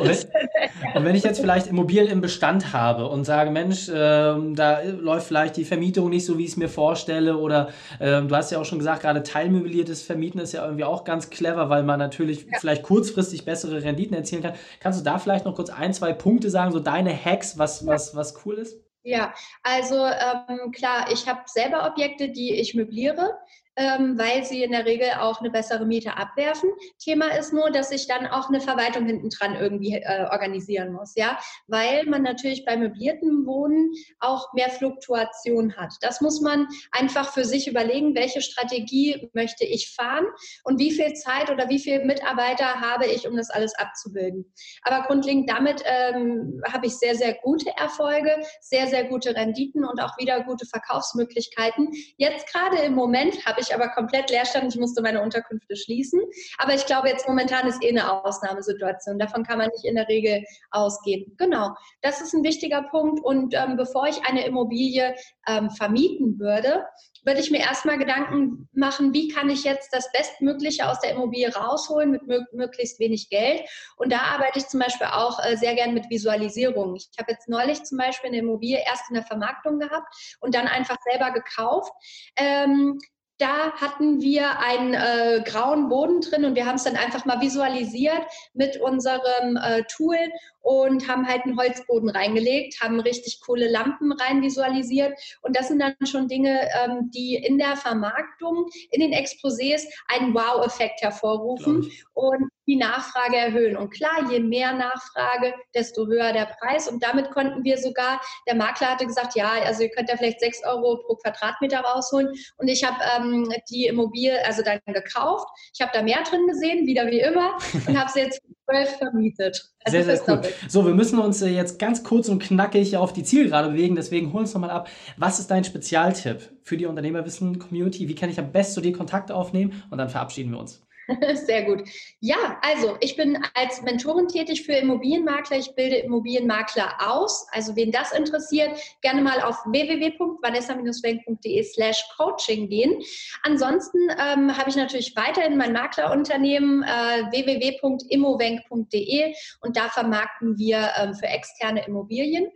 und, 0.00 0.09
wenn, 0.09 0.97
und, 0.97 1.04
wenn, 1.04 1.14
ich 1.14 1.25
jetzt 1.25 1.40
vielleicht 1.40 1.66
Immobilien 1.68 2.09
im 2.09 2.21
Bestand 2.21 2.73
habe 2.73 3.09
und 3.09 3.25
sage, 3.25 3.50
Mensch, 3.50 3.88
äh, 3.88 3.92
da 3.92 4.83
läuft 4.83 5.28
vielleicht 5.28 5.56
die 5.56 5.64
Vermietung 5.64 6.11
nicht 6.11 6.26
so, 6.26 6.37
wie 6.37 6.44
ich 6.44 6.50
es 6.50 6.56
mir 6.56 6.68
vorstelle 6.68 7.38
oder 7.38 7.71
äh, 8.00 8.21
du 8.21 8.37
hast 8.37 8.50
ja 8.50 8.59
auch 8.59 8.64
schon 8.64 8.78
gesagt, 8.78 9.02
gerade 9.02 9.23
teilmöbliertes 9.23 10.02
Vermieten 10.02 10.40
ist 10.40 10.52
ja 10.52 10.64
irgendwie 10.64 10.85
auch 10.85 11.04
ganz 11.04 11.30
clever, 11.30 11.71
weil 11.71 11.85
man 11.85 11.99
natürlich 11.99 12.42
ja. 12.50 12.59
vielleicht 12.61 12.83
kurzfristig 12.83 13.44
bessere 13.44 13.83
Renditen 13.83 14.14
erzielen 14.14 14.42
kann. 14.42 14.54
Kannst 14.80 15.00
du 15.00 15.04
da 15.04 15.18
vielleicht 15.18 15.47
noch 15.47 15.53
kurz 15.54 15.70
ein, 15.70 15.92
zwei 15.94 16.12
Punkte 16.12 16.50
sagen, 16.50 16.73
so 16.73 16.80
deine 16.80 17.14
Hacks, 17.14 17.58
was, 17.58 17.87
was, 17.87 18.14
was 18.14 18.44
cool 18.44 18.54
ist? 18.54 18.78
Ja, 19.02 19.34
also 19.62 20.06
ähm, 20.06 20.73
klar, 20.73 21.12
ich 21.12 21.28
habe 21.28 21.40
selber 21.46 21.87
Objekte, 21.87 22.30
die 22.30 22.54
ich 22.54 22.75
möbliere 22.75 23.38
ähm, 23.76 24.19
weil 24.19 24.45
sie 24.45 24.62
in 24.62 24.73
der 24.73 24.87
Regel 24.87 25.09
auch 25.19 25.40
eine 25.40 25.50
bessere 25.50 25.85
Miete 25.85 26.16
abwerfen. 26.16 26.71
Thema 26.99 27.37
ist 27.37 27.52
nur, 27.52 27.71
dass 27.71 27.90
ich 27.90 28.07
dann 28.07 28.26
auch 28.26 28.49
eine 28.49 28.61
Verwaltung 28.61 29.07
hinten 29.07 29.31
dran 29.31 29.57
irgendwie 29.57 29.95
äh, 29.95 30.26
organisieren 30.31 30.93
muss, 30.93 31.14
ja, 31.16 31.38
weil 31.66 32.04
man 32.07 32.23
natürlich 32.23 32.64
bei 32.64 32.76
möblierten 32.76 33.47
Wohnen 33.47 33.93
auch 34.21 34.52
mehr 34.52 34.71
Fluktuation 34.71 35.76
hat. 35.76 35.95
Das 36.00 36.21
muss 36.21 36.40
man 36.40 36.69
einfach 36.93 37.33
für 37.33 37.45
sich 37.45 37.69
überlegen, 37.69 38.14
welche 38.14 38.43
Strategie 38.43 39.28
möchte 39.33 39.64
ich 39.64 39.95
fahren 39.95 40.26
und 40.64 40.78
wie 40.78 40.93
viel 40.93 41.12
Zeit 41.14 41.50
oder 41.50 41.69
wie 41.69 41.78
viele 41.78 42.04
Mitarbeiter 42.04 42.81
habe 42.81 43.07
ich, 43.07 43.26
um 43.26 43.37
das 43.37 43.50
alles 43.50 43.75
abzubilden. 43.75 44.52
Aber 44.83 45.07
grundlegend 45.07 45.50
damit 45.50 45.83
ähm, 45.85 46.61
habe 46.73 46.87
ich 46.87 46.97
sehr, 46.97 47.14
sehr 47.14 47.35
gute 47.35 47.71
Erfolge, 47.76 48.37
sehr, 48.61 48.87
sehr 48.87 49.04
gute 49.04 49.35
Renditen 49.35 49.85
und 49.85 50.00
auch 50.00 50.16
wieder 50.19 50.43
gute 50.45 50.66
Verkaufsmöglichkeiten. 50.66 51.90
Jetzt 52.16 52.52
gerade 52.52 52.78
im 52.78 52.95
Moment 52.95 53.45
habe 53.47 53.61
ich 53.61 53.63
ich 53.64 53.75
aber 53.75 53.88
komplett 53.88 54.30
leer 54.30 54.44
stand. 54.44 54.75
Ich 54.75 54.80
musste 54.80 55.02
meine 55.02 55.23
Unterkünfte 55.23 55.76
schließen. 55.76 56.21
Aber 56.59 56.75
ich 56.75 56.87
glaube, 56.87 57.09
jetzt 57.09 57.28
momentan 57.28 57.66
ist 57.66 57.83
eh 57.83 57.90
eine 57.90 58.25
Ausnahmesituation. 58.25 59.18
Davon 59.18 59.44
kann 59.44 59.59
man 59.59 59.71
nicht 59.71 59.85
in 59.85 59.94
der 59.94 60.09
Regel 60.09 60.44
ausgehen. 60.71 61.35
Genau, 61.37 61.75
das 62.02 62.21
ist 62.21 62.35
ein 62.35 62.44
wichtiger 62.44 62.83
Punkt. 62.83 63.25
Und 63.25 63.54
ähm, 63.54 63.76
bevor 63.76 64.06
ich 64.06 64.25
eine 64.26 64.47
Immobilie 64.47 65.14
ähm, 65.47 65.71
vermieten 65.71 66.38
würde, 66.38 66.85
würde 67.25 67.40
ich 67.40 67.50
mir 67.50 67.61
erstmal 67.61 67.99
Gedanken 67.99 68.68
machen, 68.73 69.14
wie 69.14 69.28
kann 69.28 69.49
ich 69.49 69.64
jetzt 69.64 69.92
das 69.92 70.11
Bestmögliche 70.12 70.88
aus 70.88 71.00
der 71.00 71.12
Immobilie 71.12 71.52
rausholen 71.54 72.11
mit 72.11 72.23
möglichst 72.52 73.00
wenig 73.00 73.30
Geld. 73.30 73.62
Und 73.97 74.12
da 74.12 74.18
arbeite 74.18 74.59
ich 74.59 74.68
zum 74.68 74.80
Beispiel 74.80 75.06
auch 75.06 75.42
äh, 75.44 75.56
sehr 75.56 75.75
gern 75.75 75.94
mit 75.94 76.11
Visualisierung. 76.11 76.97
Ich 76.97 77.09
habe 77.18 77.33
jetzt 77.33 77.49
neulich 77.49 77.83
zum 77.85 77.99
Beispiel 77.99 78.28
eine 78.28 78.38
Immobilie 78.38 78.83
erst 78.87 79.09
in 79.09 79.14
der 79.14 79.25
Vermarktung 79.25 79.78
gehabt 79.78 80.14
und 80.40 80.54
dann 80.54 80.66
einfach 80.66 80.99
selber 81.11 81.33
gekauft. 81.33 81.92
Ähm, 82.37 82.99
da 83.38 83.73
hatten 83.73 84.21
wir 84.21 84.61
einen 84.61 84.95
äh, 84.95 85.43
grauen 85.45 85.88
Boden 85.88 86.21
drin 86.21 86.45
und 86.45 86.55
wir 86.55 86.67
haben 86.67 86.76
es 86.76 86.85
dann 86.85 86.97
einfach 86.97 87.25
mal 87.25 87.41
visualisiert 87.41 88.23
mit 88.53 88.81
unserem 88.81 89.57
äh, 89.57 89.83
Tool 89.85 90.17
und 90.61 91.09
haben 91.09 91.26
halt 91.26 91.45
einen 91.45 91.59
Holzboden 91.59 92.09
reingelegt, 92.11 92.81
haben 92.81 93.00
richtig 93.00 93.41
coole 93.45 93.69
Lampen 93.71 94.12
rein 94.12 94.41
visualisiert. 94.41 95.12
Und 95.43 95.57
das 95.57 95.69
sind 95.69 95.81
dann 95.81 95.95
schon 96.05 96.29
Dinge, 96.29 96.69
ähm, 96.83 97.11
die 97.12 97.35
in 97.35 97.59
der 97.59 97.76
Vermarktung, 97.76 98.67
in 98.91 99.00
den 99.00 99.12
Exposés 99.12 99.83
einen 100.09 100.33
Wow-Effekt 100.33 101.03
hervorrufen. 101.03 101.91
Und 102.14 102.49
die 102.66 102.76
Nachfrage 102.76 103.37
erhöhen. 103.37 103.76
Und 103.76 103.90
klar, 103.90 104.30
je 104.30 104.40
mehr 104.40 104.73
Nachfrage, 104.73 105.54
desto 105.75 106.06
höher 106.06 106.33
der 106.33 106.47
Preis. 106.59 106.88
Und 106.88 107.02
damit 107.02 107.30
konnten 107.30 107.64
wir 107.64 107.78
sogar, 107.78 108.21
der 108.47 108.54
Makler 108.54 108.88
hatte 108.88 109.06
gesagt, 109.06 109.35
ja, 109.35 109.52
also 109.64 109.83
ihr 109.83 109.90
könnt 109.90 110.09
ja 110.09 110.16
vielleicht 110.16 110.40
sechs 110.40 110.62
Euro 110.64 111.02
pro 111.06 111.16
Quadratmeter 111.16 111.80
rausholen. 111.80 112.28
Und 112.56 112.68
ich 112.68 112.85
habe 112.85 112.97
ähm, 113.16 113.52
die 113.71 113.87
Immobilie 113.87 114.44
also 114.47 114.62
dann 114.62 114.80
gekauft. 114.87 115.47
Ich 115.75 115.80
habe 115.80 115.92
da 115.94 116.02
mehr 116.02 116.23
drin 116.28 116.47
gesehen, 116.47 116.87
wieder 116.87 117.06
wie 117.06 117.21
immer, 117.21 117.56
und 117.87 117.99
habe 117.99 118.11
sie 118.11 118.21
jetzt 118.21 118.40
zwölf 118.64 118.97
vermietet. 118.97 119.71
Also 119.85 120.02
sehr, 120.02 120.16
sehr 120.16 120.28
cool. 120.28 120.42
So, 120.68 120.87
wir 120.87 120.94
müssen 120.94 121.18
uns 121.18 121.42
äh, 121.42 121.49
jetzt 121.49 121.78
ganz 121.78 122.02
kurz 122.02 122.28
und 122.28 122.42
knackig 122.42 122.97
auf 122.97 123.12
die 123.12 123.23
Zielgerade 123.23 123.71
bewegen. 123.71 123.97
Deswegen 123.97 124.33
hol 124.33 124.40
uns 124.40 124.54
nochmal 124.54 124.71
ab. 124.71 124.88
Was 125.16 125.38
ist 125.38 125.50
dein 125.50 125.64
Spezialtipp 125.64 126.50
für 126.62 126.76
die 126.76 126.87
Unternehmerwissen-Community? 126.87 128.09
Wie 128.09 128.14
kann 128.14 128.30
ich 128.30 128.38
am 128.38 128.52
besten 128.52 128.75
zu 128.75 128.80
dir 128.80 128.92
Kontakt 128.92 129.30
aufnehmen? 129.30 129.83
Und 129.90 129.99
dann 129.99 130.09
verabschieden 130.09 130.52
wir 130.52 130.59
uns. 130.59 130.84
Sehr 131.34 131.64
gut. 131.64 131.82
Ja, 132.20 132.58
also 132.62 132.96
ich 133.00 133.16
bin 133.16 133.38
als 133.54 133.82
Mentorin 133.82 134.28
tätig 134.28 134.64
für 134.64 134.73
Immobilienmakler. 134.73 135.58
Ich 135.58 135.75
bilde 135.75 135.96
Immobilienmakler 135.96 136.94
aus. 136.99 137.46
Also 137.50 137.76
wen 137.76 137.92
das 137.92 138.12
interessiert, 138.12 138.70
gerne 139.02 139.20
mal 139.23 139.42
auf 139.42 139.56
www.vanessa-wenk.de 139.66 141.62
slash 141.62 142.02
coaching 142.16 142.68
gehen. 142.68 143.02
Ansonsten 143.42 143.99
ähm, 144.11 144.56
habe 144.56 144.70
ich 144.70 144.76
natürlich 144.76 145.14
weiterhin 145.16 145.56
mein 145.56 145.73
Maklerunternehmen 145.73 146.82
äh, 146.82 147.25
www.immowenk.de 147.30 149.34
und 149.61 149.76
da 149.76 149.88
vermarkten 149.88 150.58
wir 150.58 150.90
ähm, 150.99 151.14
für 151.14 151.26
externe 151.26 151.87
Immobilien. 151.87 152.49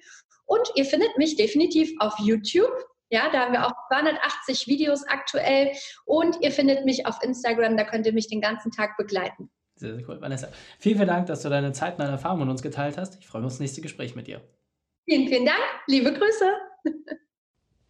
Und 0.47 0.69
ihr 0.77 0.87
findet 0.87 1.19
mich 1.19 1.37
definitiv 1.37 1.93
auf 1.99 2.15
YouTube 2.19 2.73
Ja, 3.11 3.31
da 3.33 3.41
haben 3.41 3.53
wir 3.53 3.67
auch 3.67 3.73
280 3.89 4.67
Videos 4.67 5.05
aktuell 5.07 5.73
und 6.05 6.37
ihr 6.43 6.51
findet 6.51 6.85
mich 6.85 7.07
auf 7.07 7.23
Instagram, 7.23 7.77
da 7.77 7.85
könnt 7.85 8.07
ihr 8.07 8.13
mich 8.13 8.29
den 8.29 8.41
ganzen 8.41 8.71
Tag 8.71 8.97
begleiten. 8.97 9.51
Sehr, 9.77 9.95
sehr 9.95 10.09
cool. 10.09 10.21
Vanessa, 10.21 10.49
vielen, 10.79 10.97
vielen 10.97 11.09
Dank, 11.09 11.27
dass 11.27 11.43
du 11.43 11.49
deine 11.49 11.73
Zeit 11.73 11.95
und 11.95 12.01
deine 12.01 12.13
Erfahrungen 12.13 12.43
mit 12.43 12.51
uns 12.51 12.63
geteilt 12.63 12.99
hast. 12.99 13.19
Ich 13.21 13.29
freue 13.29 13.43
mich 13.43 13.47
auf 13.47 13.53
das 13.53 13.61
nächste 13.61 13.81
Gespräch 13.81 14.15
mit 14.15 14.27
dir. 14.27 14.43
Vielen, 15.05 15.29
vielen 15.29 15.47
Dank. 15.47 15.61
Liebe 15.87 16.13
Grüße. 16.13 16.53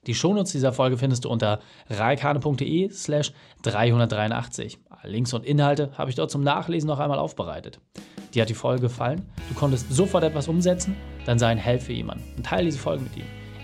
Die 0.06 0.14
Shownotes 0.14 0.52
dieser 0.52 0.72
Folge 0.72 0.96
findest 0.96 1.26
du 1.26 1.28
unter 1.28 1.60
reikane.de 1.90 2.88
slash 2.90 3.32
383. 3.62 4.78
Links 5.02 5.34
und 5.34 5.44
Inhalte 5.44 5.90
habe 5.98 6.08
ich 6.08 6.16
dort 6.16 6.30
zum 6.30 6.42
Nachlesen 6.42 6.88
noch 6.88 6.98
einmal 6.98 7.18
aufbereitet. 7.18 7.78
Dir 8.32 8.42
hat 8.42 8.48
die 8.48 8.54
Folge 8.54 8.82
gefallen? 8.82 9.28
Du 9.48 9.54
konntest 9.54 9.92
sofort 9.92 10.25
etwas 10.25 10.48
umsetzen? 10.48 10.96
Dann 11.26 11.38
sei 11.38 11.48
ein 11.48 11.58
Held 11.58 11.82
für 11.82 11.92
jemanden 11.92 12.25
und 12.37 12.46
teile 12.46 12.66
diese 12.66 12.78
Folge 12.78 13.02
mit 13.02 13.16
ihm. 13.16 13.38